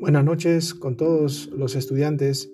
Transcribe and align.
Buenas 0.00 0.24
noches 0.24 0.72
con 0.72 0.96
todos 0.96 1.50
los 1.54 1.76
estudiantes. 1.76 2.50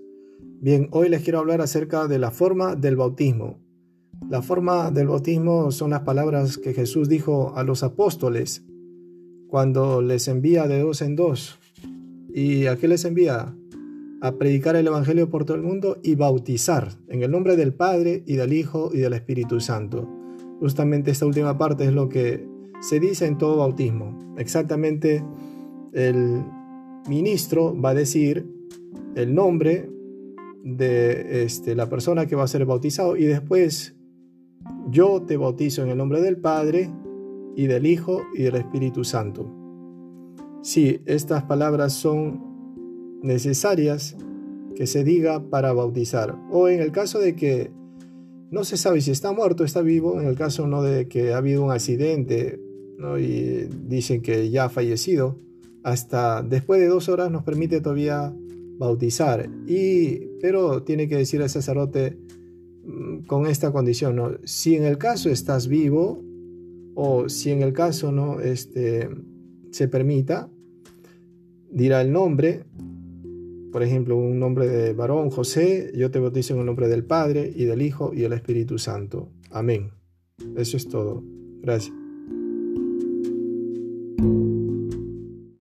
Bien, 0.60 0.88
hoy 0.90 1.08
les 1.08 1.22
quiero 1.22 1.38
hablar 1.38 1.60
acerca 1.60 2.08
de 2.08 2.18
la 2.18 2.32
forma 2.32 2.74
del 2.74 2.96
bautismo. 2.96 3.60
La 4.28 4.42
forma 4.42 4.90
del 4.90 5.06
bautismo 5.06 5.70
son 5.70 5.90
las 5.90 6.00
palabras 6.00 6.58
que 6.58 6.74
Jesús 6.74 7.08
dijo 7.08 7.52
a 7.54 7.62
los 7.62 7.84
apóstoles 7.84 8.64
cuando 9.46 10.02
les 10.02 10.26
envía 10.26 10.66
de 10.66 10.80
dos 10.80 11.02
en 11.02 11.14
dos. 11.14 11.60
¿Y 12.34 12.66
a 12.66 12.74
qué 12.78 12.88
les 12.88 13.04
envía? 13.04 13.54
A 14.22 14.32
predicar 14.38 14.74
el 14.74 14.88
Evangelio 14.88 15.30
por 15.30 15.44
todo 15.44 15.56
el 15.56 15.62
mundo 15.62 15.98
y 16.02 16.16
bautizar 16.16 16.98
en 17.06 17.22
el 17.22 17.30
nombre 17.30 17.54
del 17.54 17.72
Padre 17.72 18.24
y 18.26 18.34
del 18.34 18.54
Hijo 18.54 18.90
y 18.92 18.98
del 18.98 19.12
Espíritu 19.12 19.60
Santo. 19.60 20.10
Justamente 20.58 21.12
esta 21.12 21.26
última 21.26 21.56
parte 21.56 21.84
es 21.84 21.92
lo 21.92 22.08
que 22.08 22.44
se 22.80 22.98
dice 22.98 23.24
en 23.24 23.38
todo 23.38 23.58
bautismo. 23.58 24.34
Exactamente 24.36 25.22
el 25.92 26.42
ministro 27.08 27.78
va 27.78 27.90
a 27.90 27.94
decir 27.94 28.46
el 29.14 29.34
nombre 29.34 29.90
de 30.62 31.44
este, 31.44 31.74
la 31.74 31.88
persona 31.88 32.26
que 32.26 32.36
va 32.36 32.44
a 32.44 32.48
ser 32.48 32.64
bautizado 32.66 33.16
y 33.16 33.24
después 33.24 33.94
yo 34.90 35.22
te 35.22 35.36
bautizo 35.36 35.82
en 35.82 35.90
el 35.90 35.98
nombre 35.98 36.20
del 36.20 36.36
Padre 36.36 36.90
y 37.54 37.66
del 37.66 37.86
Hijo 37.86 38.22
y 38.34 38.42
del 38.42 38.56
Espíritu 38.56 39.04
Santo. 39.04 39.50
Sí, 40.62 41.00
estas 41.06 41.44
palabras 41.44 41.92
son 41.92 43.20
necesarias 43.22 44.16
que 44.74 44.86
se 44.86 45.04
diga 45.04 45.48
para 45.48 45.72
bautizar. 45.72 46.36
O 46.50 46.68
en 46.68 46.80
el 46.80 46.92
caso 46.92 47.18
de 47.18 47.34
que 47.34 47.70
no 48.50 48.64
se 48.64 48.76
sabe 48.76 49.00
si 49.00 49.10
está 49.10 49.32
muerto 49.32 49.62
o 49.62 49.66
está 49.66 49.82
vivo, 49.82 50.20
en 50.20 50.26
el 50.26 50.36
caso 50.36 50.66
no 50.66 50.82
de 50.82 51.08
que 51.08 51.32
ha 51.32 51.38
habido 51.38 51.64
un 51.64 51.70
accidente 51.70 52.60
y 53.18 53.68
dicen 53.86 54.22
que 54.22 54.50
ya 54.50 54.64
ha 54.64 54.68
fallecido, 54.68 55.38
hasta 55.86 56.42
después 56.42 56.80
de 56.80 56.88
dos 56.88 57.08
horas 57.08 57.30
nos 57.30 57.44
permite 57.44 57.80
todavía 57.80 58.34
bautizar. 58.76 59.48
Y, 59.68 60.16
pero 60.40 60.82
tiene 60.82 61.08
que 61.08 61.16
decir 61.16 61.40
al 61.42 61.48
sacerdote 61.48 62.18
mm, 62.84 63.18
con 63.28 63.46
esta 63.46 63.70
condición, 63.70 64.16
¿no? 64.16 64.32
si 64.42 64.74
en 64.74 64.82
el 64.82 64.98
caso 64.98 65.30
estás 65.30 65.68
vivo 65.68 66.24
o 66.96 67.28
si 67.28 67.52
en 67.52 67.62
el 67.62 67.72
caso 67.72 68.10
no 68.10 68.40
este, 68.40 69.08
se 69.70 69.86
permita, 69.86 70.50
dirá 71.70 72.00
el 72.00 72.10
nombre, 72.10 72.64
por 73.70 73.84
ejemplo, 73.84 74.16
un 74.16 74.40
nombre 74.40 74.66
de 74.66 74.92
varón, 74.92 75.30
José, 75.30 75.92
yo 75.94 76.10
te 76.10 76.18
bautizo 76.18 76.54
en 76.54 76.60
el 76.60 76.66
nombre 76.66 76.88
del 76.88 77.04
Padre 77.04 77.52
y 77.54 77.64
del 77.64 77.80
Hijo 77.80 78.10
y 78.12 78.22
del 78.22 78.32
Espíritu 78.32 78.78
Santo. 78.78 79.28
Amén. 79.52 79.92
Eso 80.56 80.76
es 80.76 80.88
todo. 80.88 81.22
Gracias. 81.62 81.94